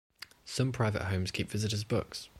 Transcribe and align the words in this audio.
Some 0.45 0.71
private 0.71 1.03
homes 1.03 1.29
keep 1.29 1.51
visitors' 1.51 1.83
books. 1.83 2.27